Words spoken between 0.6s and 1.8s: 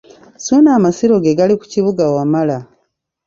amasiro ge gali ku